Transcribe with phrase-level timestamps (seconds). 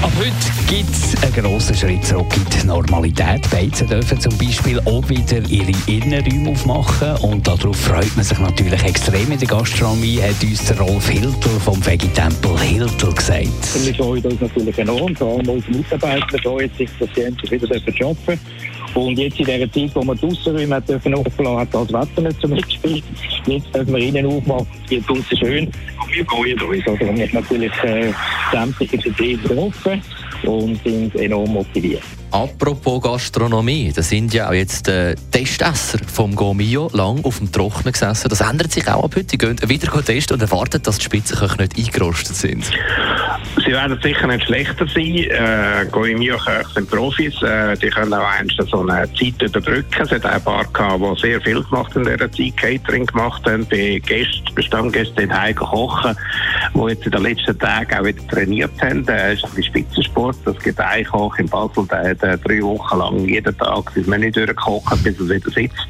[0.00, 0.32] Ab heute
[0.68, 3.50] gibt es einen grossen Schritt zurück in die Normalität.
[3.50, 8.84] Beizen dürfen zum Beispiel auch wieder ihre Innenräume aufmachen und darauf freut man sich natürlich
[8.84, 13.84] extrem in der Gastronomie, hat uns der Rolf Hiltel vom Veggie-Tempel Hiltel gesagt.
[13.84, 17.66] Wir freuen uns natürlich enorm, vor allem unsere Mitarbeiter freuen sich, dass sie endlich wieder
[17.66, 18.40] arbeiten dürfen.
[18.94, 22.40] Und jetzt in dieser Zeit, wo wir die Aussenräume dürfen auflassen, hat das Wetter nicht
[22.40, 23.04] so mitgespielt.
[23.46, 25.66] Jetzt dürfen wir innen aufmachen, es wird draußen schön.
[25.66, 26.86] Und wir freuen uns.
[26.86, 28.12] Also wir haben natürlich äh,
[28.50, 30.02] sämtliche Betriebe getroffen
[30.44, 32.02] und sind enorm motiviert.
[32.30, 37.92] Apropos Gastronomie, da sind ja auch jetzt äh, Testesser vom Gomio lang auf dem Trocknen
[37.92, 38.28] gesessen.
[38.28, 39.24] Das ändert sich auch ab heute.
[39.24, 42.70] Die gehen wieder testen und erwarten, dass die Spitzenköche nicht eingerostet sind.
[43.64, 45.04] Sie werden sicher nicht schlechter sein.
[45.04, 47.42] Äh, Goemio-Köche sind Profis.
[47.42, 50.02] Äh, die können auch einst so eine Zeit überbrücken.
[50.02, 53.42] Es hat auch ein paar gehabt, die sehr viel gemacht in dieser Zeit, Catering gemacht
[53.46, 56.16] haben, bei Gästen, bei Stammgästen in Heim kochen,
[56.74, 59.04] die jetzt in den letzten Tagen auch wieder trainiert haben.
[59.04, 60.36] Das ist ein Spitzensport.
[60.46, 64.06] Es gibt einen Koch in Basel, der hat äh, drei Wochen lang jeden Tag das
[64.06, 65.88] Menü durchgekocht, bis es wieder sitzt.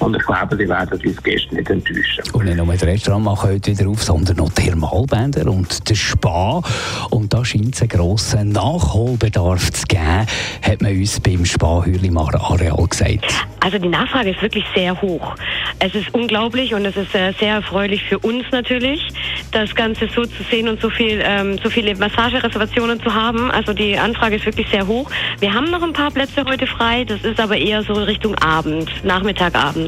[0.00, 2.24] Und ich glaube, sie werden uns Gäste nicht enttäuschen.
[2.32, 6.62] Und nicht nur das Restaurant machen heute wieder auf, sondern noch Thermalbänder und der Spa.
[7.10, 10.26] Und da scheint es einen grossen Nachholbedarf zu geben,
[10.62, 13.46] hat man uns beim Spa-Hürlimacher Areal gesagt.
[13.60, 15.34] Also die Nachfrage ist wirklich sehr hoch.
[15.80, 19.00] Es ist unglaublich und es ist äh, sehr erfreulich für uns natürlich,
[19.52, 23.50] das Ganze so zu sehen und so viel, ähm, so viele Massagereservationen zu haben.
[23.50, 25.10] Also die Anfrage ist wirklich sehr hoch.
[25.40, 27.04] Wir haben noch ein paar Plätze heute frei.
[27.04, 29.87] Das ist aber eher so Richtung Abend, Nachmittag, Abend.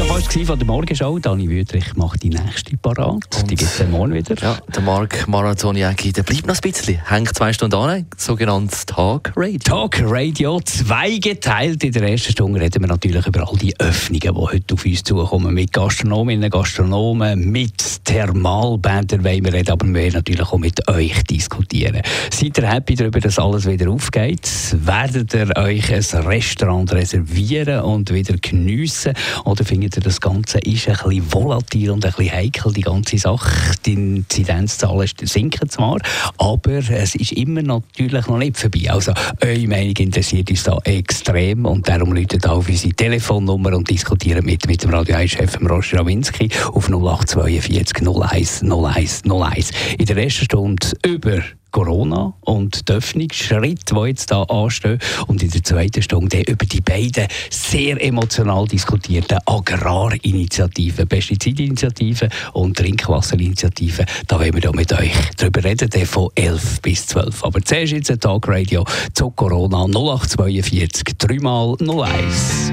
[0.00, 1.18] Schon fast von der Morgenshow.
[1.18, 3.50] Dani Wüthrich macht die nächste parat.
[3.50, 4.34] Die gibt es morgen wieder.
[4.40, 7.06] Ja, der Marc Marathoniaki, der bleibt noch ein bisschen.
[7.06, 9.58] Hängt zwei Stunden an, sogenanntes Talk Radio.
[9.58, 11.84] Talk Radio zweigeteilt.
[11.84, 15.02] In der ersten Stunde reden wir natürlich über all die Öffnungen, die heute auf uns
[15.02, 15.52] zukommen.
[15.52, 21.22] Mit Gastronominnen, Gastronomen, mit Thermalbändern wollen wir reden, aber wir werden natürlich auch mit euch
[21.24, 22.00] diskutieren.
[22.30, 24.48] Seid ihr happy darüber, dass alles wieder aufgeht?
[24.72, 29.12] Werdet ihr euch ein Restaurant reservieren und wieder geniessen?
[29.44, 33.18] Oder findet ihr, das Ganze ist ein bisschen volatil und ein bisschen heikel, die ganze
[33.18, 33.74] Sache?
[33.84, 35.98] Die Inzidenzzahlen sinken zwar,
[36.38, 38.90] aber es ist immer natürlich noch nicht vorbei.
[38.90, 39.12] Also,
[39.42, 44.66] eure Meinung interessiert uns da extrem und darum läutet auf unsere Telefonnummer und diskutieren mit,
[44.66, 49.70] mit dem Radio 1-Chef Roger Rawinski auf 0842 01 01 01.
[49.98, 54.98] In der ersten Stunde über Corona und die Öffnungsschritte, die jetzt da anstehen.
[55.26, 64.04] Und in der zweiten Stunde über die beiden sehr emotional diskutierten Agrarinitiativen, Pestizidinitiative und Trinkwasserinitiative.
[64.26, 67.44] Da wollen wir da mit euch drüber reden, der von 11 bis 12.
[67.44, 72.72] Aber zuerst jetzt ein Tagradio zu Corona 0842 3 mal 01.